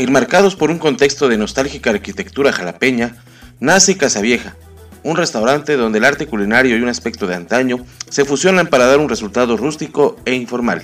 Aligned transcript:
Enmarcados 0.00 0.56
por 0.56 0.70
un 0.70 0.78
contexto 0.78 1.28
de 1.28 1.36
nostálgica 1.36 1.90
arquitectura 1.90 2.52
jalapeña, 2.52 3.16
nace 3.58 3.98
Casa 3.98 4.22
Vieja, 4.22 4.56
un 5.02 5.14
restaurante 5.14 5.76
donde 5.76 5.98
el 5.98 6.06
arte 6.06 6.26
culinario 6.26 6.74
y 6.74 6.80
un 6.80 6.88
aspecto 6.88 7.26
de 7.26 7.34
antaño 7.34 7.84
se 8.08 8.24
fusionan 8.24 8.68
para 8.68 8.86
dar 8.86 8.98
un 8.98 9.10
resultado 9.10 9.58
rústico 9.58 10.16
e 10.24 10.32
informal. 10.32 10.80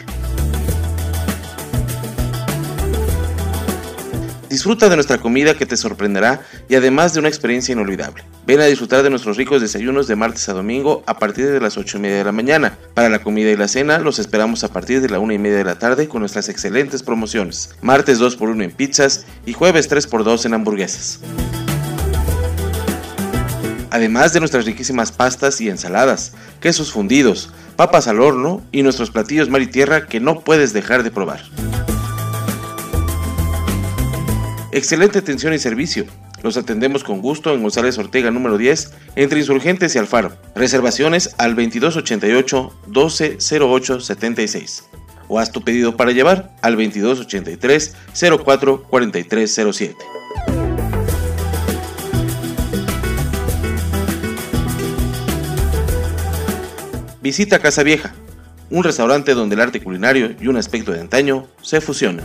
Disfruta 4.56 4.88
de 4.88 4.94
nuestra 4.94 5.18
comida 5.18 5.52
que 5.52 5.66
te 5.66 5.76
sorprenderá 5.76 6.40
y 6.66 6.76
además 6.76 7.12
de 7.12 7.20
una 7.20 7.28
experiencia 7.28 7.74
inolvidable. 7.74 8.24
Ven 8.46 8.58
a 8.60 8.64
disfrutar 8.64 9.02
de 9.02 9.10
nuestros 9.10 9.36
ricos 9.36 9.60
desayunos 9.60 10.06
de 10.08 10.16
martes 10.16 10.48
a 10.48 10.54
domingo 10.54 11.02
a 11.04 11.18
partir 11.18 11.50
de 11.50 11.60
las 11.60 11.76
8 11.76 11.98
y 11.98 12.00
media 12.00 12.16
de 12.16 12.24
la 12.24 12.32
mañana. 12.32 12.78
Para 12.94 13.10
la 13.10 13.18
comida 13.18 13.50
y 13.50 13.56
la 13.58 13.68
cena 13.68 13.98
los 13.98 14.18
esperamos 14.18 14.64
a 14.64 14.72
partir 14.72 15.02
de 15.02 15.10
la 15.10 15.18
1 15.18 15.34
y 15.34 15.38
media 15.38 15.58
de 15.58 15.64
la 15.64 15.78
tarde 15.78 16.08
con 16.08 16.20
nuestras 16.20 16.48
excelentes 16.48 17.02
promociones. 17.02 17.76
Martes 17.82 18.18
2x1 18.18 18.64
en 18.64 18.70
pizzas 18.70 19.26
y 19.44 19.52
jueves 19.52 19.90
3x2 19.90 20.46
en 20.46 20.54
hamburguesas. 20.54 21.20
Además 23.90 24.32
de 24.32 24.40
nuestras 24.40 24.64
riquísimas 24.64 25.12
pastas 25.12 25.60
y 25.60 25.68
ensaladas, 25.68 26.32
quesos 26.62 26.92
fundidos, 26.92 27.52
papas 27.76 28.08
al 28.08 28.22
horno 28.22 28.62
y 28.72 28.82
nuestros 28.82 29.10
platillos 29.10 29.50
mar 29.50 29.60
y 29.60 29.66
tierra 29.66 30.06
que 30.06 30.18
no 30.18 30.40
puedes 30.40 30.72
dejar 30.72 31.02
de 31.02 31.10
probar. 31.10 31.42
Excelente 34.72 35.18
atención 35.18 35.54
y 35.54 35.58
servicio. 35.58 36.06
Los 36.42 36.56
atendemos 36.56 37.04
con 37.04 37.20
gusto 37.20 37.54
en 37.54 37.62
González 37.62 37.98
Ortega 37.98 38.30
número 38.30 38.58
10, 38.58 38.92
entre 39.16 39.40
Insurgentes 39.40 39.94
y 39.94 39.98
Alfaro. 39.98 40.36
Reservaciones 40.54 41.34
al 41.38 41.54
2288 41.54 42.80
1208 42.86 44.00
76 44.00 44.84
o 45.28 45.38
haz 45.38 45.50
tu 45.50 45.62
pedido 45.62 45.96
para 45.96 46.12
llevar 46.12 46.54
al 46.62 46.76
2283 46.76 47.96
04 48.44 48.82
4307. 48.84 49.96
Visita 57.22 57.58
Casa 57.58 57.82
Vieja, 57.82 58.14
un 58.70 58.84
restaurante 58.84 59.34
donde 59.34 59.56
el 59.56 59.60
arte 59.60 59.82
culinario 59.82 60.36
y 60.40 60.46
un 60.46 60.56
aspecto 60.56 60.92
de 60.92 61.00
antaño 61.00 61.48
se 61.60 61.80
fusionan. 61.80 62.24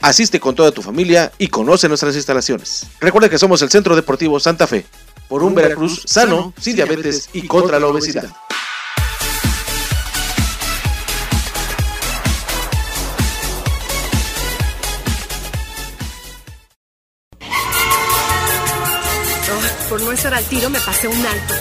Asiste 0.00 0.38
con 0.40 0.54
toda 0.54 0.70
tu 0.70 0.82
familia 0.82 1.32
y 1.38 1.48
conoce 1.48 1.88
nuestras 1.88 2.14
instalaciones. 2.14 2.86
Recuerda 3.00 3.28
que 3.28 3.38
somos 3.38 3.60
el 3.62 3.70
Centro 3.70 3.96
Deportivo 3.96 4.38
Santa 4.38 4.66
Fe, 4.66 4.86
por 5.28 5.42
un 5.42 5.54
Veracruz 5.54 6.02
sano, 6.06 6.52
sin 6.60 6.76
diabetes 6.76 7.28
y 7.32 7.46
contra 7.46 7.78
la 7.80 7.88
obesidad. 7.88 8.28
por 19.88 20.02
no 20.02 20.12
estar 20.12 20.34
al 20.34 20.44
tiro 20.44 20.68
me 20.68 20.78
pasé 20.80 21.08
un 21.08 21.26
alto. 21.26 21.54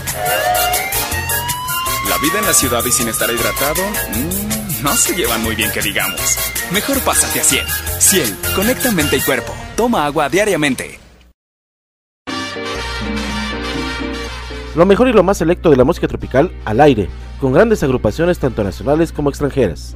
La 2.09 2.17
vida 2.17 2.39
en 2.39 2.45
la 2.45 2.53
ciudad 2.53 2.83
y 2.85 2.91
sin 2.91 3.07
estar 3.07 3.29
hidratado, 3.31 3.81
mmm, 4.13 4.46
no 4.83 4.95
se 4.95 5.15
llevan 5.15 5.43
muy 5.43 5.55
bien 5.55 5.71
que 5.71 5.81
digamos. 5.81 6.37
Mejor 6.71 6.99
pásate 7.01 7.39
a 7.39 7.43
Ciel. 7.43 7.65
Ciel, 7.99 8.35
conecta 8.55 8.91
mente 8.91 9.17
y 9.17 9.21
cuerpo. 9.21 9.53
Toma 9.75 10.05
agua 10.05 10.29
diariamente. 10.29 10.99
Lo 14.75 14.85
mejor 14.85 15.07
y 15.07 15.13
lo 15.13 15.23
más 15.23 15.39
selecto 15.39 15.71
de 15.71 15.75
la 15.77 15.83
música 15.83 16.07
tropical 16.07 16.51
al 16.63 16.81
aire, 16.81 17.09
con 17.41 17.51
grandes 17.51 17.81
agrupaciones 17.81 18.37
tanto 18.37 18.63
nacionales 18.63 19.11
como 19.11 19.29
extranjeras. 19.29 19.95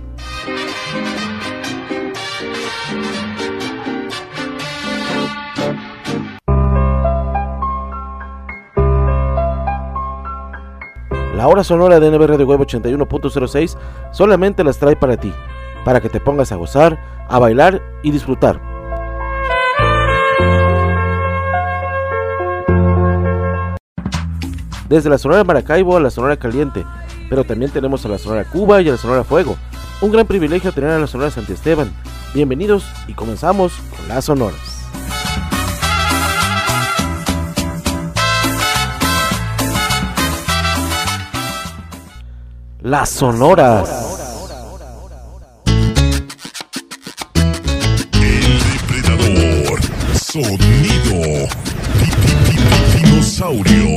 La 11.35 11.47
hora 11.47 11.63
sonora 11.63 11.99
de 11.99 12.11
NB 12.11 12.25
Radio 12.27 12.45
Web 12.45 12.61
81.06 12.61 13.77
solamente 14.11 14.63
las 14.63 14.77
trae 14.77 14.95
para 14.95 15.17
ti, 15.17 15.33
para 15.85 16.01
que 16.01 16.09
te 16.09 16.19
pongas 16.19 16.51
a 16.51 16.55
gozar, 16.55 16.99
a 17.29 17.39
bailar 17.39 17.81
y 18.03 18.11
disfrutar. 18.11 18.61
Desde 24.89 25.09
la 25.09 25.17
Sonora 25.17 25.45
Maracaibo 25.45 25.95
a 25.95 26.01
la 26.01 26.09
Sonora 26.09 26.35
Caliente, 26.35 26.83
pero 27.29 27.45
también 27.45 27.71
tenemos 27.71 28.05
a 28.05 28.09
la 28.09 28.17
Sonora 28.17 28.43
Cuba 28.43 28.81
y 28.81 28.89
a 28.89 28.91
la 28.91 28.97
Sonora 28.97 29.23
Fuego. 29.23 29.55
Un 30.01 30.11
gran 30.11 30.27
privilegio 30.27 30.73
tener 30.73 30.89
a 30.89 30.99
la 30.99 31.07
Sonora 31.07 31.31
Santiesteban, 31.31 31.91
Bienvenidos 32.33 32.85
y 33.09 33.13
comenzamos 33.13 33.73
con 33.97 34.07
las 34.07 34.23
sonoras. 34.23 34.70
Las 42.91 43.09
sonoras. 43.09 43.89
El 48.11 48.59
depredador. 48.73 49.79
Sonido. 50.21 51.47
Dinosaurio. 52.93 53.87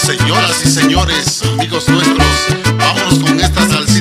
Señoras 0.00 0.64
y 0.64 0.70
señores, 0.70 1.42
amigos 1.52 1.86
nuestros, 1.90 2.26
vámonos 2.78 3.18
con 3.18 3.38
esta 3.38 3.68
salsita 3.68 3.91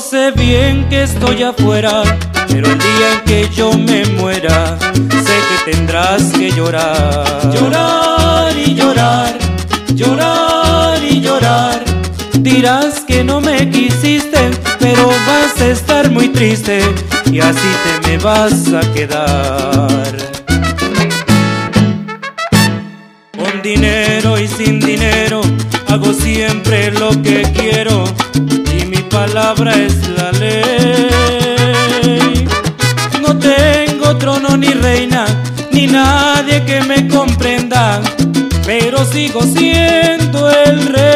sé 0.00 0.30
bien 0.30 0.88
que 0.88 1.02
estoy 1.02 1.42
afuera, 1.42 2.02
pero 2.48 2.66
el 2.66 2.78
día 2.78 3.12
en 3.12 3.20
que 3.26 3.48
yo 3.54 3.72
me 3.72 4.04
muera, 4.16 4.78
sé 4.78 5.36
que 5.48 5.72
tendrás 5.72 6.32
que 6.32 6.50
llorar. 6.50 7.52
Llorar 7.52 8.56
y 8.56 8.74
llorar, 8.74 9.38
llorar 9.94 11.04
y 11.04 11.20
llorar. 11.20 11.84
Dirás 12.38 13.00
que 13.00 13.22
no 13.22 13.40
me 13.40 13.68
quisiste, 13.68 14.50
pero 14.78 15.08
vas 15.08 15.60
a 15.60 15.66
estar 15.66 16.10
muy 16.10 16.28
triste 16.28 16.80
y 17.30 17.40
así 17.40 17.68
te 17.84 18.08
me 18.08 18.18
vas 18.18 18.72
a 18.72 18.80
quedar. 18.92 20.16
Con 23.36 23.62
dinero 23.62 24.38
y 24.38 24.48
sin 24.48 24.80
dinero 24.80 25.42
hago 25.88 26.12
siempre 26.14 26.90
lo 26.92 27.10
que 27.22 27.42
quiero 27.54 28.04
palabra 29.26 29.72
es 29.74 29.96
la 30.08 30.32
ley. 30.32 31.10
No 33.20 33.38
tengo 33.38 34.16
trono 34.16 34.56
ni 34.56 34.68
reina 34.68 35.26
ni 35.72 35.86
nadie 35.86 36.64
que 36.64 36.80
me 36.80 37.06
comprenda, 37.06 38.00
pero 38.64 39.04
sigo 39.04 39.42
siendo 39.42 40.50
el 40.50 40.86
rey. 40.86 41.09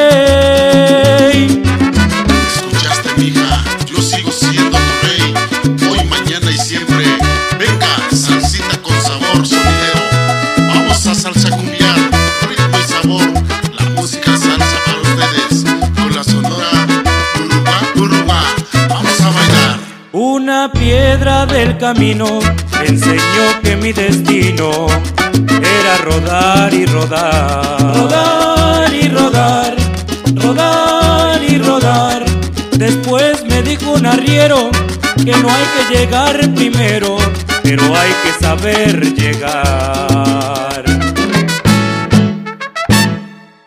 Del 21.47 21.77
camino 21.79 22.41
enseñó 22.87 23.61
que 23.63 23.77
mi 23.77 23.93
destino 23.93 24.87
era 25.49 25.99
rodar 26.03 26.73
y 26.73 26.87
rodar. 26.87 27.97
Rodar 27.97 28.95
y 28.95 29.09
rodar, 29.09 29.75
rodar 30.35 31.43
y 31.43 31.59
rodar. 31.59 32.25
Después 32.73 33.45
me 33.47 33.63
dijo 33.63 33.93
un 33.93 34.07
arriero 34.07 34.71
que 35.25 35.33
no 35.33 35.49
hay 35.49 35.65
que 35.75 35.99
llegar 35.99 36.39
primero, 36.55 37.17
pero 37.63 37.83
hay 37.95 38.13
que 38.23 38.45
saber 38.45 39.15
llegar. 39.15 40.85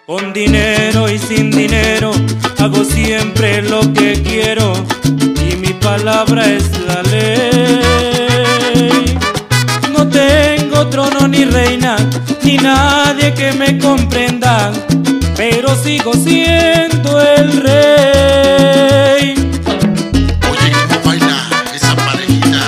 Con 0.06 0.34
dinero 0.34 1.10
y 1.10 1.20
sin 1.20 1.52
dinero 1.52 2.12
hago 2.60 2.84
siempre 2.84 3.62
lo 3.62 3.82
que 3.94 4.22
quiero 4.24 4.74
y 5.50 5.56
mi 5.58 5.74
palabra 5.74 6.46
es 6.48 6.64
nadie 12.68 13.34
que 13.34 13.52
me 13.54 13.78
comprenda, 13.78 14.72
pero 15.36 15.69
sigo 15.75 16.14
siendo 16.14 17.22
el 17.22 17.62
rey. 17.68 19.36
Oye, 20.52 20.72
cómo 20.90 21.00
baila 21.06 21.38
esa 21.74 21.96
parejita. 21.96 22.60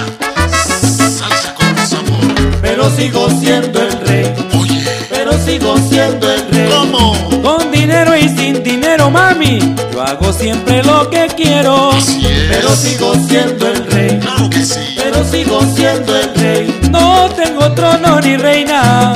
Salsa 1.20 1.54
con 1.56 1.76
sabor. 1.88 2.34
Pero 2.62 2.90
sigo 2.96 3.30
siendo 3.42 3.82
el 3.82 3.92
rey, 4.08 4.26
Oye, 4.60 4.82
pero 5.10 5.32
sigo 5.46 5.76
siendo 5.90 6.32
el 6.32 6.42
rey. 6.52 6.70
¿cómo? 6.72 7.14
Con 7.42 7.72
dinero 7.72 8.16
y 8.16 8.30
sin 8.30 8.64
dinero, 8.64 9.10
mami, 9.10 9.60
yo 9.92 10.02
hago 10.02 10.32
siempre 10.32 10.82
lo 10.84 11.10
que 11.10 11.28
quiero. 11.36 11.92
Así 11.92 12.26
es. 12.26 12.48
Pero 12.52 12.70
sigo 12.76 13.14
siendo 13.28 13.68
el 13.68 13.86
rey, 13.92 14.20
Claro 14.20 14.50
que 14.50 14.64
sí. 14.64 14.80
pero 14.96 15.24
sigo 15.26 15.60
siendo 15.76 16.16
el 16.18 16.34
rey. 16.36 16.80
No 16.90 17.30
tengo 17.36 17.72
trono 17.74 18.20
ni 18.22 18.36
reina, 18.38 19.14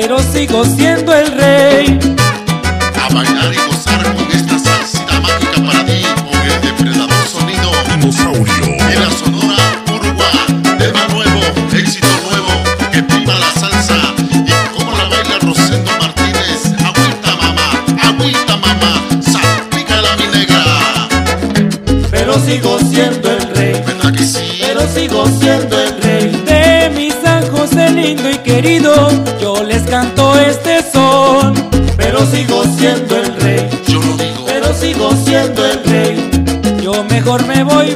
pero 0.00 0.18
sigo 0.18 0.64
siendo 0.64 1.14
el 1.14 1.30
rey. 1.32 1.98
A 2.98 3.14
bailar 3.14 3.52
y 3.52 3.70
gozar 3.70 4.02
con 4.14 4.32
esta 4.32 4.58
salsita 4.58 5.20
mágica 5.20 5.62
para 5.66 5.84
ti. 5.84 6.02
Con 6.24 6.40
el 6.40 6.60
depredador 6.62 7.26
sonido. 7.26 7.70
Dinosaurio. 7.86 8.64
En 8.64 8.98
la 8.98 9.10
Sonora 9.10 9.84
Uruguay, 9.92 10.78
tema 10.78 11.06
nuevo, 11.08 11.40
éxito 11.76 12.08
nuevo, 12.24 12.48
que 12.90 13.02
viva 13.02 13.34
la 13.34 13.50
salsa 13.52 13.98
y 14.46 14.74
como 14.74 14.90
la 14.96 15.04
baila 15.04 15.38
Rosendo 15.42 15.90
Martínez, 16.00 16.72
agüita 16.82 17.36
mamá, 17.36 17.84
agüita 18.08 18.56
mamá, 18.56 18.92
salpícala 19.20 20.16
mi 20.16 20.26
negra, 20.38 21.08
Pero 22.10 22.38
sigo 22.40 22.78
siendo 22.78 23.29
voy 37.62 37.89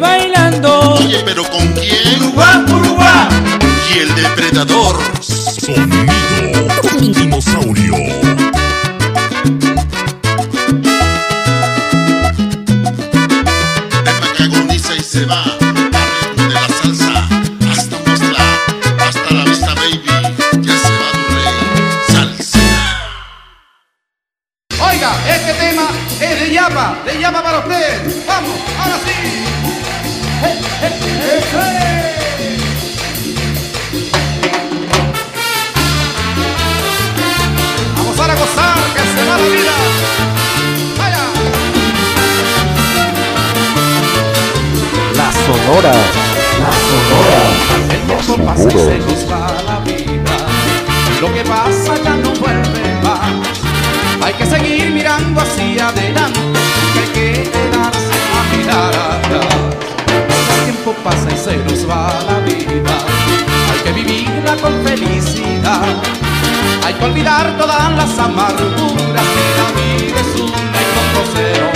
Hay 66.85 66.95
que 66.95 67.05
olvidar 67.05 67.57
todas 67.57 67.93
las 67.93 68.19
amarguras 68.19 69.27
que 69.35 69.47
la 69.59 69.69
vida 69.81 70.21
es 70.21 70.41
una 70.41 70.79
y 70.81 70.89
poco 70.95 71.21
se 71.33 71.47
nos 71.61 71.75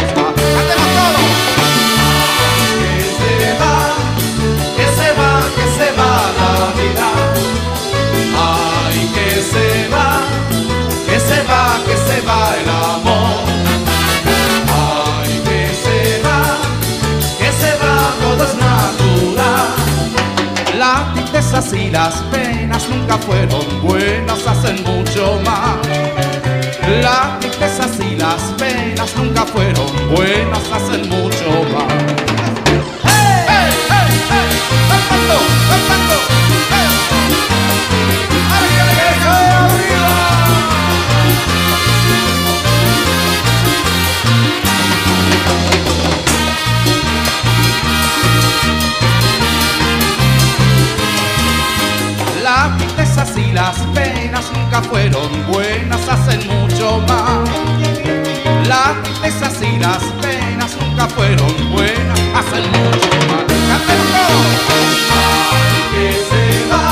Que 2.79 3.03
se 3.19 3.33
va, 3.61 3.77
que 4.77 4.87
se 4.99 5.09
va, 5.19 5.31
que 5.57 5.67
se 5.77 5.89
va 5.99 6.13
la 6.39 6.53
vida. 6.79 7.09
Ay, 8.37 8.99
que 9.15 9.29
se 9.43 9.89
va, 9.89 10.09
que 11.07 11.19
se 11.19 11.39
va, 11.51 11.63
que 11.87 11.97
se 12.07 12.21
va 12.27 12.41
el 12.61 12.69
amor. 12.69 13.45
Ay, 14.77 15.33
que 15.45 15.63
se 15.83 15.99
va, 16.25 16.41
que 17.39 17.51
se 17.61 17.71
va, 17.83 17.97
todo 18.21 18.43
es 18.45 18.55
natural. 18.55 19.69
Las 20.79 21.15
tristezas 21.15 21.73
y 21.73 21.91
las 21.91 22.15
penas 22.31 22.58
nunca 22.89 23.19
fueron 23.19 23.65
buenas, 23.83 24.47
hacen 24.47 24.83
mucho 24.85 25.41
mal. 25.45 25.81
Las 27.03 27.41
tristezas 27.41 27.99
y 28.01 28.17
las 28.17 28.41
penas 28.59 29.15
nunca 29.17 29.45
fueron 29.45 29.87
buenas, 30.15 30.63
hacen 30.73 31.09
mucho 31.09 31.48
y 53.37 53.53
las 53.53 53.77
penas 53.95 54.45
nunca 54.53 54.81
fueron 54.81 55.29
buenas, 55.49 56.09
hacen 56.09 56.41
mucho 56.47 57.01
mal. 57.09 57.45
Las 58.69 59.03
tristezas 59.03 59.61
y 59.61 59.77
las 59.79 60.03
penas 60.23 60.77
nunca 60.81 61.09
fueron 61.09 61.73
buenas, 61.73 62.21
hacen 62.35 62.63
mucho 62.71 63.11
mal. 63.29 63.45
¡Ay, 65.11 65.83
que 65.93 66.07
se 66.29 66.45
va! 66.71 66.85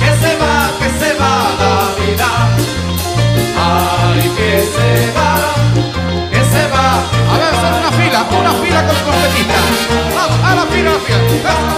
¡Que 0.00 0.10
se 0.20 0.36
va, 0.36 0.70
que 0.80 0.88
se 0.98 1.10
va 1.14 1.34
la 1.60 1.74
vida! 2.00 2.30
¡Ay, 3.56 4.22
que 4.36 4.50
se 4.74 4.90
va! 5.16 5.30
¡Que 6.30 6.40
se 6.44 6.62
va! 6.74 6.86
A 7.32 7.38
ver, 7.38 7.54
son 7.54 7.72
una 7.78 7.92
fila, 7.92 8.20
una 8.36 8.52
fila 8.54 8.80
con 8.84 8.96
trompetita. 8.96 9.58
¡A 10.44 10.54
la 10.56 10.64
fila, 10.66 10.90
a 10.90 10.94
la 10.94 11.00
fila! 11.00 11.69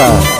Música 0.00 0.39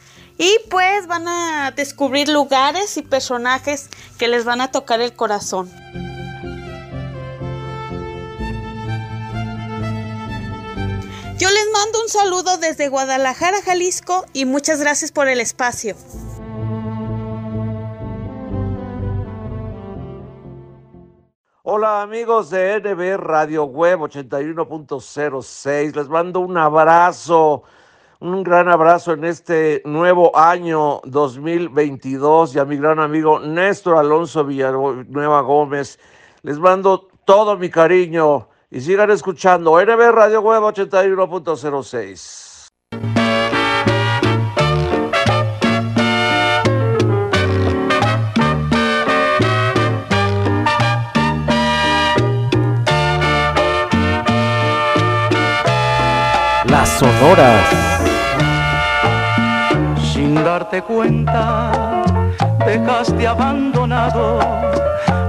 y 0.41 0.57
pues 0.71 1.05
van 1.05 1.27
a 1.27 1.69
descubrir 1.69 2.27
lugares 2.27 2.97
y 2.97 3.03
personajes 3.03 3.91
que 4.17 4.27
les 4.27 4.43
van 4.43 4.59
a 4.59 4.71
tocar 4.71 4.99
el 4.99 5.13
corazón. 5.13 5.69
Yo 11.37 11.47
les 11.47 11.67
mando 11.71 12.01
un 12.01 12.09
saludo 12.09 12.57
desde 12.57 12.89
Guadalajara, 12.89 13.61
Jalisco 13.61 14.25
y 14.33 14.45
muchas 14.45 14.81
gracias 14.81 15.11
por 15.11 15.27
el 15.27 15.39
espacio. 15.39 15.95
Hola 21.61 22.01
amigos 22.01 22.49
de 22.49 22.79
NB 22.79 23.21
Radio 23.21 23.65
Web 23.65 23.99
81.06, 23.99 25.95
les 25.95 26.09
mando 26.09 26.39
un 26.39 26.57
abrazo, 26.57 27.61
un 28.21 28.43
gran 28.43 28.69
abrazo 28.69 29.13
en 29.13 29.25
este 29.25 29.81
nuevo 29.83 30.37
año 30.37 31.01
2022 31.05 32.55
y 32.55 32.59
a 32.59 32.65
mi 32.65 32.77
gran 32.77 32.99
amigo 32.99 33.39
Néstor 33.39 33.97
Alonso 33.97 34.45
Villanueva 34.45 35.41
Gómez, 35.41 35.97
les 36.43 36.59
mando 36.59 37.07
todo 37.25 37.57
mi 37.57 37.69
cariño 37.69 38.47
y 38.69 38.81
sigan 38.81 39.09
escuchando 39.09 39.83
NB 39.83 40.11
Radio 40.11 40.41
Web 40.41 40.61
81.06. 40.61 42.67
Las 56.67 56.99
sonoras. 56.99 57.90
Sin 60.31 60.45
darte 60.45 60.81
cuenta, 60.81 62.03
dejaste 62.65 63.27
abandonado 63.27 64.39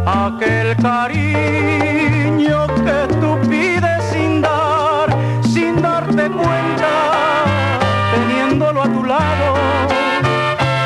aquel 0.07 0.77
cariño 0.77 2.69
que 2.69 3.09
tú 3.21 3.37
pides 3.51 4.05
sin 4.13 4.41
dar, 4.41 5.09
sin 5.43 5.83
darte 5.83 6.31
cuenta, 6.31 6.93
teniéndolo 8.15 8.83
a 8.83 8.85
tu 8.85 9.03
lado, 9.03 9.55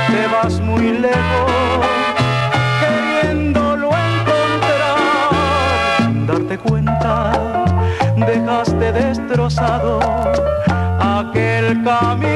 te 0.08 0.26
vas 0.28 0.60
muy 0.60 0.92
lejos, 0.92 1.86
queriéndolo 2.80 3.90
encontrar, 4.14 5.28
sin 6.06 6.26
darte 6.26 6.56
cuenta, 6.56 7.32
dejaste 8.16 8.92
destrozado 8.92 10.00
aquel 11.00 11.82
camino 11.84 12.35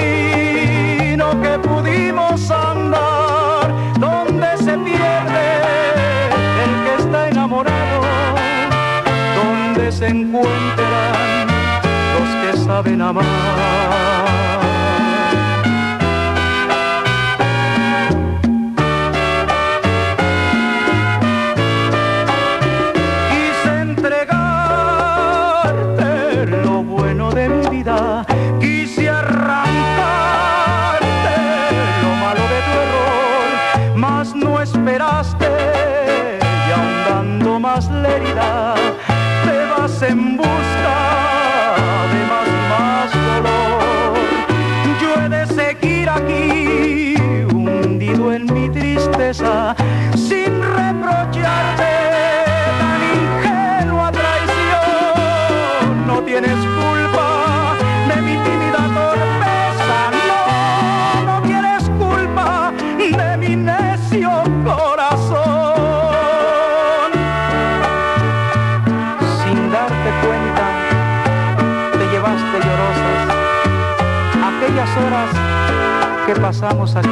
encuentran 10.10 11.46
los 12.14 12.28
que 12.42 12.64
saben 12.64 13.00
amar. 13.00 14.29
Horas 74.96 75.30
que 76.26 76.34
pasamos 76.40 76.96
aquí. 76.96 77.08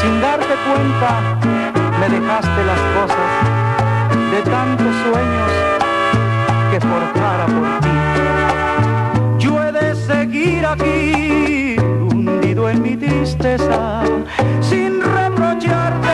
Sin 0.00 0.20
darte 0.20 0.54
cuenta, 0.66 1.10
me 2.00 2.08
dejaste 2.08 2.64
las 2.64 2.80
cosas 2.96 3.28
de 4.30 4.42
tantos 4.50 4.94
sueños 5.04 5.50
que 6.70 6.80
forjara 6.80 7.46
por 7.46 7.68
ti. 7.80 7.94
Yo 9.38 9.62
he 9.62 9.72
de 9.72 9.94
seguir 9.94 10.66
aquí, 10.66 11.76
hundido 11.80 12.68
en 12.68 12.82
mi 12.82 12.96
tristeza, 12.96 14.02
sin 14.60 15.00
reprocharte 15.00 16.05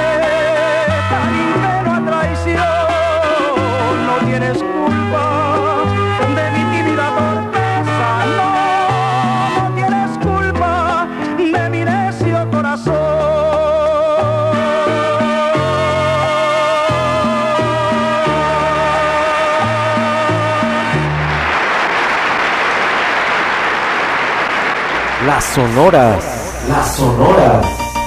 Las 25.53 25.69
sonoras. 25.69 26.25
Las 26.67 26.97
sonoras. 26.97 27.67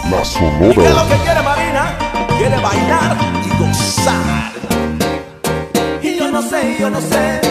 Las 0.09 0.35
¿Qué 0.35 0.83
es 0.83 0.95
lo 0.95 1.07
que 1.07 1.15
quiere 1.17 1.41
Marina? 1.43 1.95
Quiere 2.39 2.57
bailar 2.57 3.17
y 3.45 3.63
gozar. 3.63 4.51
Y 6.01 6.17
yo 6.17 6.31
no 6.31 6.41
sé, 6.41 6.75
yo 6.79 6.89
no 6.89 6.99
sé, 6.99 7.41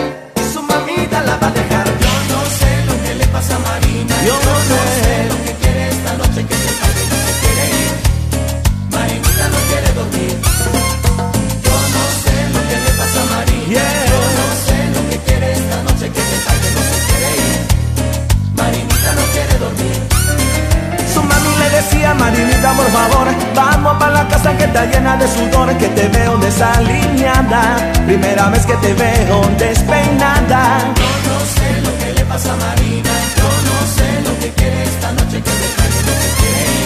que 24.75 24.81
está 24.81 24.91
llena 24.91 25.17
de 25.17 25.29
sudor, 25.29 25.73
que 25.79 25.89
te 25.89 26.09
veo 26.09 26.37
desalineada. 26.39 27.77
Primera 28.07 28.49
vez 28.49 28.67
que 28.67 28.75
te 28.75 28.93
veo 28.95 29.41
despeinada. 29.57 30.79
Yo 30.97 31.11
no 31.31 31.39
sé 31.55 31.69
lo 31.85 31.99
que 31.99 32.13
le 32.13 32.25
pasa 32.25 32.53
a 32.53 32.57
Marina, 32.57 33.11
yo 33.39 33.49
no 33.69 33.77
sé 33.97 34.09
lo 34.27 34.33
que 34.41 34.51
quiere 34.59 34.83
esta 34.83 35.13
noche 35.13 35.43
que 35.47 35.51
se 35.61 35.69
baile 35.79 36.01
no 36.09 36.15
se 36.23 36.31
quiere. 36.41 36.77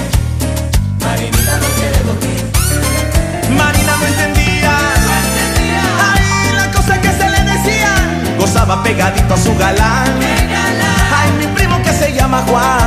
Marinita 1.05 1.55
no 1.63 1.69
quiere 1.79 1.99
dormir. 2.09 2.43
Marina 3.57 3.93
no 4.01 4.07
entendía, 4.07 4.75
Ay, 6.11 6.23
la 6.61 6.71
cosa 6.77 7.01
que 7.01 7.09
se 7.09 7.27
le 7.35 7.41
decían. 7.53 8.39
Gozaba 8.39 8.83
pegadito 8.83 9.33
a 9.33 9.39
su 9.39 9.57
galán. 9.57 10.13
Ay, 11.19 11.31
mi 11.39 11.47
primo 11.55 11.83
que 11.83 11.93
se 11.93 12.13
llama 12.13 12.45
Juan. 12.49 12.78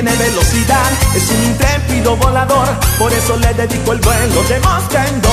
Tiene 0.00 0.14
velocidad, 0.14 0.92
es 1.12 1.28
un 1.28 1.42
intrépido 1.42 2.16
volador, 2.16 2.68
por 3.00 3.12
eso 3.12 3.36
le 3.36 3.52
dedico 3.52 3.94
el 3.94 3.98
vuelo 3.98 4.44
de 4.44 4.60
Mosquendo. 4.60 5.28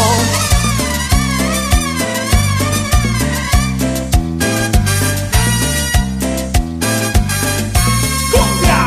¡Cumbia! 8.31 8.81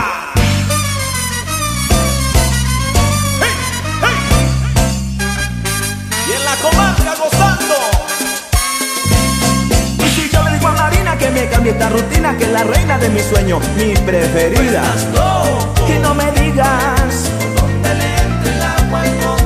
y 6.26 6.32
en 6.32 6.44
la 6.44 6.56
comarca 6.56 7.14
gozando. 7.22 7.74
Y 10.04 10.10
si 10.10 10.28
yo 10.28 10.42
le 10.42 10.50
digo 10.54 10.66
a 10.66 10.72
Marina 10.72 11.16
que 11.16 11.30
me 11.30 11.48
cambie 11.48 11.70
esta 11.70 11.88
rutina, 11.88 12.36
que 12.36 12.48
la 12.48 12.64
reina 12.64 12.87
de 13.00 13.08
mi 13.10 13.20
sueño, 13.20 13.60
mi 13.76 13.94
preferida. 13.94 14.82
Que 15.86 15.98
no 16.00 16.14
me 16.14 16.30
digas 16.32 17.30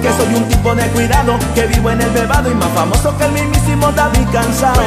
que 0.01 0.09
soy 0.09 0.35
un 0.35 0.49
tipo 0.49 0.75
de 0.75 0.87
cuidado, 0.89 1.39
que 1.55 1.67
vivo 1.67 1.91
en 1.91 2.01
el 2.01 2.11
bebado 2.11 2.51
y 2.51 2.55
más 2.55 2.71
famoso 2.71 3.17
que 3.19 3.25
el 3.25 3.33
mismísimo 3.33 3.93
David 3.93 4.27
cansado. 4.33 4.81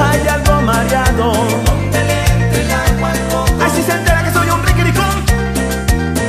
Hay 0.00 0.28
algo 0.28 0.62
mareado. 0.62 1.32
Ay, 3.60 3.70
si 3.74 3.82
se 3.82 3.92
entera 3.92 4.22
que 4.24 4.32
soy 4.32 4.48
un 4.48 4.62
riquiricón 4.62 5.24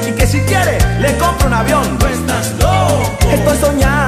y 0.07 0.11
que 0.11 0.27
si 0.27 0.39
quiere 0.41 0.77
le 0.99 1.17
compro 1.17 1.47
un 1.47 1.53
avión. 1.53 1.97
No 1.99 2.07
estás 2.07 2.51
loco. 2.59 3.03
Estoy 3.31 3.57
soñando. 3.57 4.02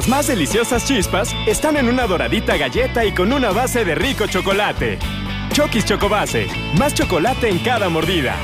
Las 0.00 0.08
más 0.08 0.28
deliciosas 0.28 0.86
chispas 0.86 1.28
están 1.46 1.76
en 1.76 1.86
una 1.86 2.06
doradita 2.06 2.56
galleta 2.56 3.04
y 3.04 3.12
con 3.12 3.34
una 3.34 3.50
base 3.50 3.84
de 3.84 3.94
rico 3.94 4.26
chocolate. 4.26 4.98
Chokis 5.52 5.84
Chocobase, 5.84 6.46
más 6.78 6.94
chocolate 6.94 7.50
en 7.50 7.58
cada 7.58 7.90
mordida. 7.90 8.34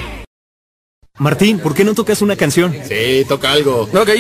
Martín, 1.17 1.59
¿por 1.59 1.73
qué 1.73 1.83
no 1.83 1.95
tocas 1.95 2.21
una 2.21 2.37
canción? 2.37 2.75
Sí, 2.87 3.25
toca 3.27 3.53
algo. 3.53 3.89
Ok. 3.95 4.11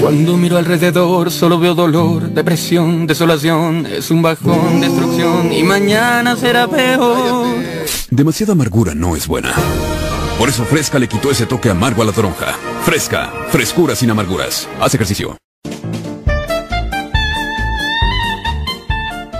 Cuando 0.00 0.36
miro 0.36 0.58
alrededor 0.58 1.32
solo 1.32 1.58
veo 1.58 1.74
dolor, 1.74 2.30
depresión, 2.30 3.08
desolación, 3.08 3.84
es 3.86 4.12
un 4.12 4.22
bajón, 4.22 4.80
destrucción 4.80 5.52
y 5.52 5.64
mañana 5.64 6.36
será 6.36 6.68
peor. 6.68 7.56
Demasiada 8.10 8.52
amargura 8.52 8.94
no 8.94 9.16
es 9.16 9.26
buena. 9.26 9.52
Por 10.42 10.48
eso 10.48 10.64
Fresca 10.64 10.98
le 10.98 11.06
quitó 11.06 11.30
ese 11.30 11.46
toque 11.46 11.70
amargo 11.70 12.02
a 12.02 12.04
la 12.04 12.10
toronja. 12.10 12.54
Fresca, 12.82 13.30
frescura 13.50 13.94
sin 13.94 14.10
amarguras. 14.10 14.68
Haz 14.80 14.92
ejercicio. 14.92 15.36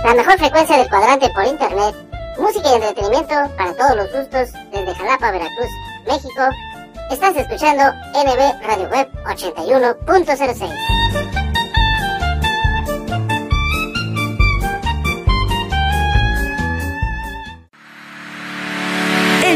La 0.05 0.13
mejor 0.15 0.37
frecuencia 0.37 0.77
del 0.77 0.87
cuadrante 0.87 1.29
por 1.35 1.45
internet. 1.45 1.93
Música 2.39 2.69
y 2.71 2.75
entretenimiento 2.75 3.35
para 3.57 3.73
todos 3.73 3.97
los 3.97 4.13
gustos 4.13 4.53
desde 4.71 4.95
Jalapa, 4.95 5.31
Veracruz, 5.31 5.67
México. 6.07 6.41
Estás 7.11 7.35
escuchando 7.35 7.83
NB 8.13 8.65
Radio 8.65 8.87
Web 8.87 9.09
81.06. 9.25 10.92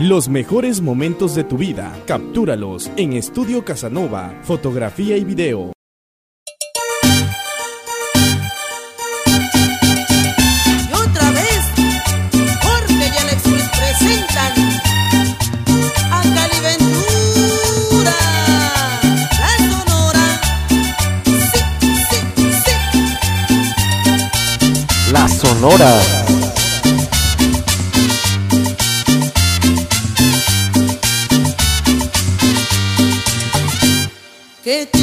Los 0.00 0.30
mejores 0.30 0.80
momentos 0.80 1.34
de 1.34 1.44
tu 1.44 1.58
vida, 1.58 1.94
captúralos 2.06 2.90
en 2.96 3.12
Estudio 3.12 3.66
Casanova, 3.66 4.34
fotografía 4.44 5.18
y 5.18 5.24
video. 5.24 5.74
Y 10.88 10.92
otra 10.94 11.30
vez, 11.32 11.60
Jorge 12.62 12.94
y 12.94 13.18
Alex 13.18 13.42
presentan 13.76 14.52
a 16.10 16.22
Caliventura, 16.34 18.16
la 19.38 19.52
sonora. 19.68 20.40
La 25.12 25.28
Sonora. 25.28 26.19
Que 34.62 34.99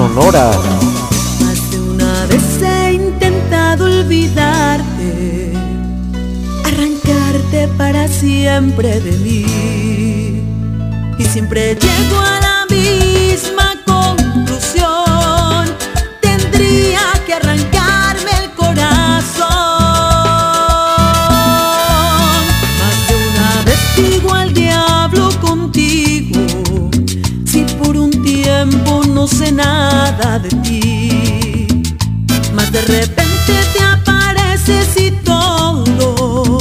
Sonora. 0.00 0.50
Más 1.44 1.70
de 1.70 1.78
una 1.78 2.24
vez 2.24 2.62
he 2.62 2.94
intentado 2.94 3.84
olvidarte, 3.84 5.52
arrancarte 6.64 7.68
para 7.76 8.08
siempre 8.08 8.98
de 8.98 9.12
mí. 9.18 9.44
Y 11.18 11.24
siempre 11.26 11.74
llego 11.74 12.18
a 12.18 12.40
la 12.40 12.66
misma 12.70 13.74
conclusión. 13.84 15.66
Tendría 16.22 17.02
que 17.26 17.34
arrancarme 17.34 18.30
el 18.42 18.50
corazón. 18.52 19.44
Más 22.80 22.98
de 23.06 23.14
una 23.28 23.50
vez 23.66 23.80
digo 23.98 24.32
al 24.32 24.54
diablo 24.54 25.28
contigo. 25.42 26.40
Si 27.44 27.64
por 27.82 27.98
un 27.98 28.10
tiempo 28.22 29.02
no 29.04 29.26
sé 29.26 29.52
nada 29.52 29.79
de 30.18 30.48
ti, 30.64 31.66
más 32.52 32.72
de 32.72 32.82
repente 32.82 33.52
te 33.72 33.80
apareces 33.80 34.88
y 34.96 35.12
todo 35.22 36.58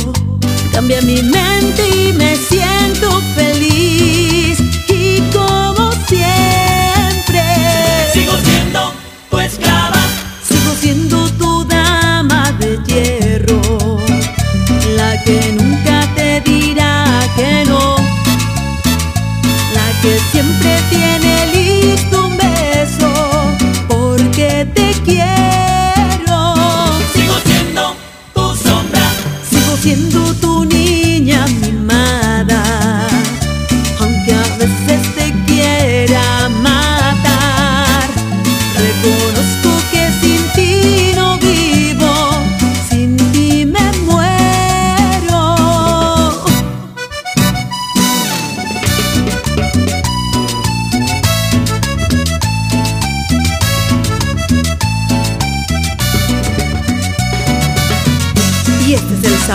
cambia 0.72 1.02
mi 1.02 1.24
mente 1.24 1.89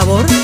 sabor 0.05 0.44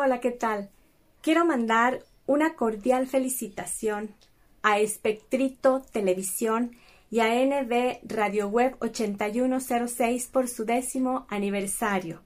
Hola, 0.00 0.20
¿qué 0.20 0.30
tal? 0.30 0.70
Quiero 1.22 1.44
mandar 1.44 2.04
una 2.24 2.54
cordial 2.54 3.08
felicitación 3.08 4.14
a 4.62 4.78
Espectrito 4.78 5.82
Televisión 5.90 6.76
y 7.10 7.18
a 7.18 7.34
NB 7.34 7.98
Radio 8.04 8.46
Web 8.46 8.76
8106 8.78 10.28
por 10.28 10.46
su 10.46 10.64
décimo 10.64 11.26
aniversario. 11.28 12.22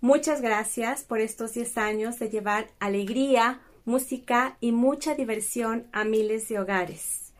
Muchas 0.00 0.42
gracias 0.42 1.04
por 1.04 1.20
estos 1.20 1.52
10 1.52 1.78
años 1.78 2.18
de 2.18 2.28
llevar 2.28 2.70
alegría, 2.80 3.60
música 3.84 4.56
y 4.60 4.72
mucha 4.72 5.14
diversión 5.14 5.86
a 5.92 6.02
miles 6.02 6.48
de 6.48 6.58
hogares. 6.58 7.32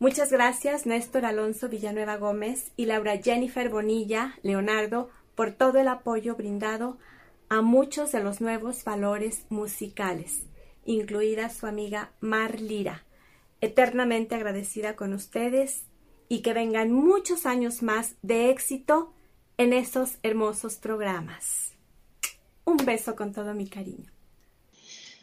Muchas 0.00 0.32
gracias 0.32 0.86
Néstor 0.86 1.24
Alonso 1.24 1.68
Villanueva 1.68 2.16
Gómez 2.16 2.72
y 2.76 2.86
Laura 2.86 3.16
Jennifer 3.16 3.68
Bonilla 3.68 4.34
Leonardo 4.42 5.08
por 5.36 5.52
todo 5.52 5.78
el 5.78 5.86
apoyo 5.86 6.34
brindado 6.34 6.98
a 7.52 7.60
muchos 7.60 8.12
de 8.12 8.22
los 8.22 8.40
nuevos 8.40 8.82
valores 8.82 9.44
musicales, 9.50 10.44
incluida 10.86 11.50
su 11.50 11.66
amiga 11.66 12.14
Mar 12.18 12.58
Lira. 12.58 13.04
Eternamente 13.60 14.34
agradecida 14.34 14.96
con 14.96 15.12
ustedes 15.12 15.84
y 16.30 16.40
que 16.40 16.54
vengan 16.54 16.90
muchos 16.92 17.44
años 17.44 17.82
más 17.82 18.14
de 18.22 18.48
éxito 18.48 19.12
en 19.58 19.74
esos 19.74 20.16
hermosos 20.22 20.76
programas. 20.76 21.74
Un 22.64 22.78
beso 22.78 23.16
con 23.16 23.34
todo 23.34 23.52
mi 23.52 23.68
cariño. 23.68 24.11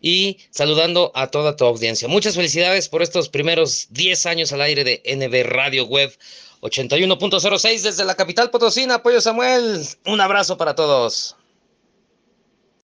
y 0.00 0.38
saludando 0.50 1.12
a 1.14 1.28
toda 1.28 1.56
tu 1.56 1.64
audiencia. 1.64 2.08
Muchas 2.08 2.34
felicidades 2.34 2.88
por 2.88 3.02
estos 3.02 3.28
primeros 3.28 3.88
10 3.90 4.26
años 4.26 4.52
al 4.52 4.62
aire 4.62 4.84
de 4.84 5.02
NB 5.04 5.48
Radio 5.48 5.86
Web 5.86 6.16
81.06 6.62 7.82
desde 7.82 8.04
la 8.04 8.14
capital 8.14 8.50
potosina. 8.50 8.96
Apoyo 8.96 9.20
Samuel, 9.20 9.86
un 10.06 10.20
abrazo 10.20 10.56
para 10.56 10.74
todos. 10.74 11.36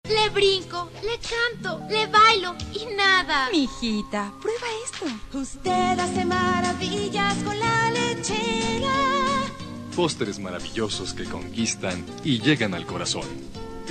Le 0.08 0.28
brinco, 0.28 0.90
le 1.02 1.18
canto, 1.18 1.80
le 1.88 2.06
bailo 2.08 2.54
y 2.74 2.84
nada. 2.94 3.48
Mijita, 3.50 4.34
prueba 4.42 4.66
esto. 4.84 5.06
Usted 5.38 5.98
hace 5.98 6.26
maravillas 6.26 7.34
con 7.42 7.58
la 7.58 7.90
lechera. 7.90 8.92
Postres 9.96 10.38
maravillosos 10.38 11.14
que 11.14 11.24
conquistan 11.24 12.04
y 12.22 12.38
llegan 12.42 12.74
al 12.74 12.84
corazón. 12.84 13.24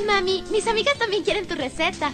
Mami, 0.05 0.43
mis 0.51 0.67
amigas 0.67 0.99
también 0.99 1.23
quieren 1.23 1.47
tu 1.47 1.55
receta. 1.55 2.13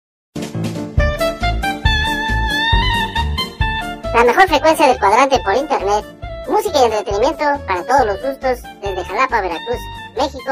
La 4.13 4.25
mejor 4.25 4.47
frecuencia 4.47 4.87
del 4.87 4.99
cuadrante 4.99 5.39
por 5.39 5.55
internet. 5.55 6.05
Música 6.49 6.79
y 6.81 6.83
entretenimiento 6.83 7.45
para 7.65 7.83
todos 7.85 8.05
los 8.05 8.21
gustos 8.21 8.59
desde 8.81 9.05
Jalapa, 9.05 9.41
Veracruz, 9.41 9.79
México. 10.17 10.51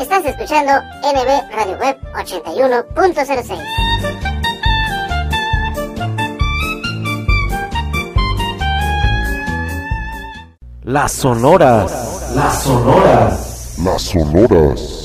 Estás 0.00 0.24
escuchando 0.24 0.72
NB 1.02 1.54
Radio 1.54 1.78
Web 1.78 1.98
81.06. 2.14 3.90
Las 10.82 11.12
sonoras. 11.12 12.32
Las 12.34 12.62
sonoras. 12.64 13.78
Las 13.78 14.02
sonoras. 14.02 14.99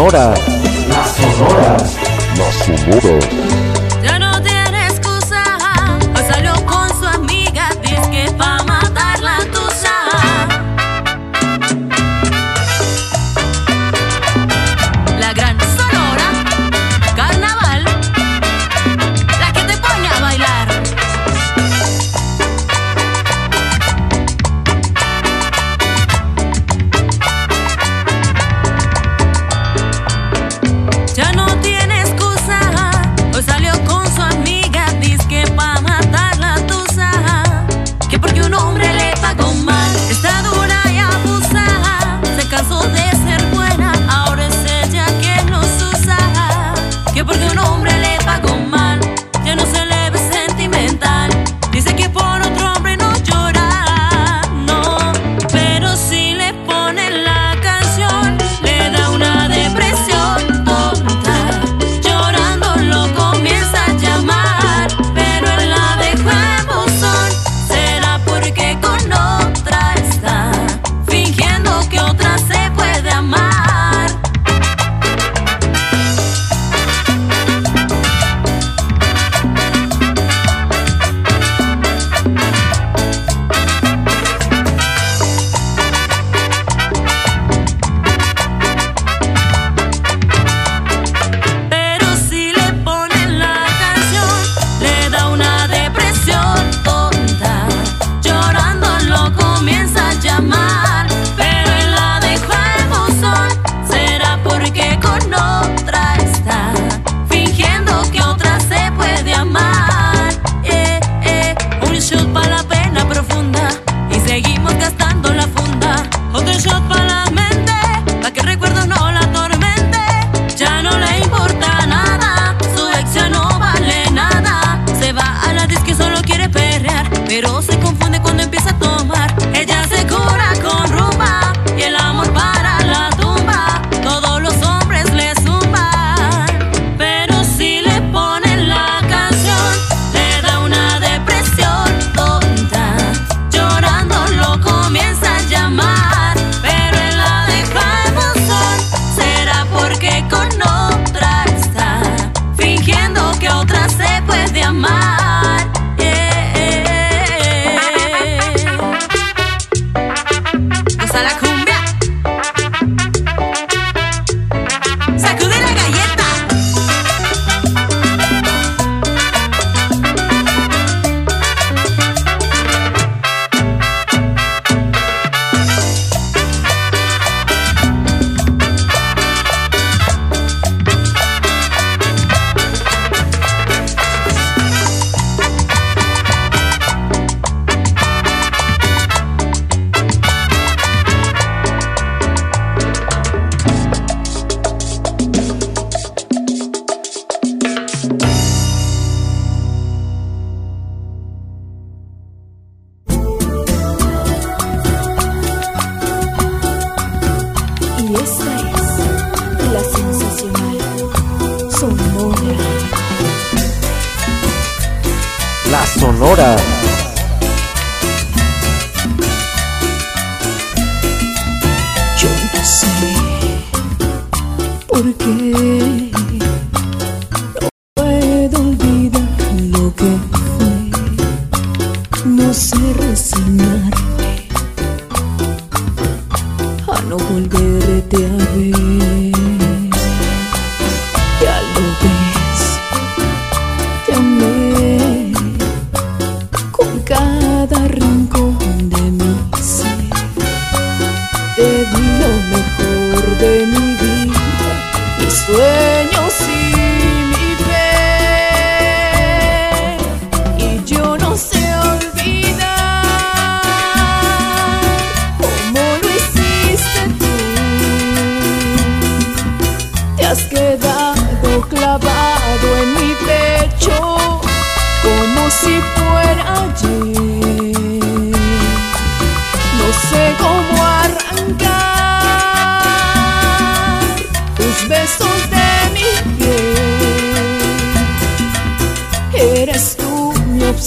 Sonoras. 0.00 0.40
Las 0.88 1.14
sonoras. 1.14 1.96
Las 2.38 2.54
sonoras. 2.54 3.49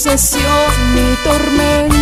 Obsesión, 0.06 0.94
mi 0.94 1.16
tormento 1.24 1.93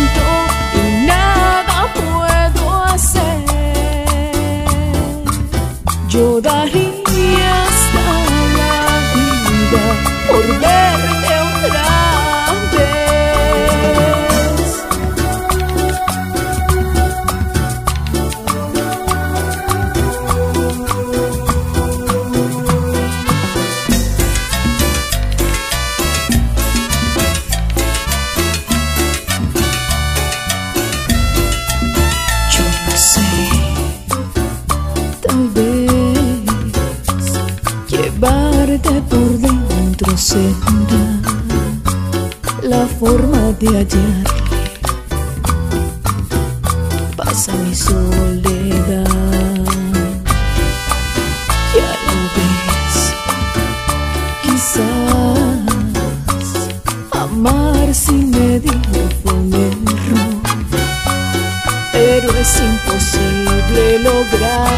imposible 62.65 63.99
lograr 63.99 64.69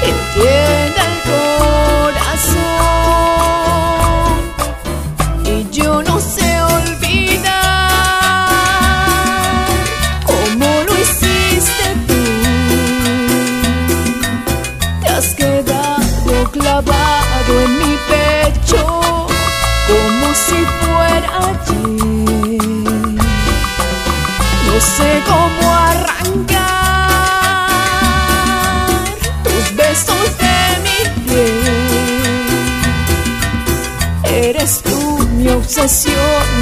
que 0.00 0.08
entienda 0.10 1.02
el 1.10 1.16
corazón. 2.12 2.66
Y 5.44 5.56
yo 5.70 6.02
no 6.02 6.16
sé 6.20 6.48
olvidar 6.62 7.54
cómo 10.24 10.68
lo 10.86 10.92
hiciste 11.02 11.86
tú. 12.06 12.22
Te 15.00 15.08
has 15.08 15.28
quedado 15.34 16.50
clavado 16.52 17.52
en 17.64 17.70
mi 17.78 17.94
pecho 18.12 18.82
como 19.88 20.26
si 20.44 20.58
fuera 20.80 21.28
ayer. 21.48 22.60
No 24.66 24.76
sé 24.80 25.10
cómo 25.26 25.55
obsesión, 35.66 36.14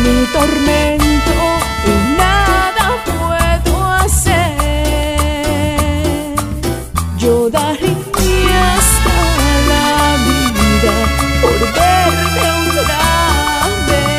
mi 0.03 0.25
tormento 0.33 1.37
y 1.87 2.17
nada 2.17 2.87
puedo 3.05 3.75
hacer. 3.93 4.57
Yo 7.19 7.51
daría 7.51 8.75
hasta 8.77 9.17
la 9.69 10.17
vida 10.25 10.97
por 11.43 11.53
verte 11.61 12.45
otra 12.81 13.05
vez. 13.89 14.15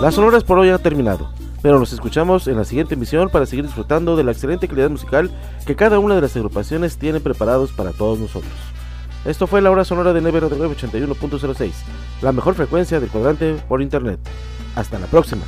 Las 0.00 0.14
sonoras 0.14 0.44
por 0.44 0.58
hoy 0.58 0.70
han 0.70 0.78
terminado, 0.78 1.30
pero 1.60 1.78
nos 1.78 1.92
escuchamos 1.92 2.46
en 2.46 2.56
la 2.56 2.64
siguiente 2.64 2.94
emisión 2.94 3.28
para 3.30 3.44
seguir 3.46 3.64
disfrutando 3.66 4.16
de 4.16 4.24
la 4.24 4.32
excelente 4.32 4.68
calidad 4.68 4.90
musical 4.90 5.30
que 5.68 5.76
cada 5.76 5.98
una 5.98 6.14
de 6.14 6.22
las 6.22 6.34
agrupaciones 6.34 6.96
tiene 6.96 7.20
preparados 7.20 7.72
para 7.72 7.92
todos 7.92 8.18
nosotros. 8.18 8.54
Esto 9.26 9.46
fue 9.46 9.60
la 9.60 9.70
hora 9.70 9.84
sonora 9.84 10.14
de 10.14 10.22
Nevero 10.22 10.48
de 10.48 10.56
81.06, 10.56 11.72
la 12.22 12.32
mejor 12.32 12.54
frecuencia 12.54 13.00
del 13.00 13.10
cuadrante 13.10 13.54
por 13.68 13.82
internet. 13.82 14.18
Hasta 14.74 14.98
la 14.98 15.06
próxima. 15.08 15.42